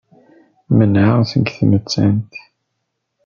Menɛeɣ 0.77 1.19
seg 1.31 1.45
tmettant. 1.57 2.33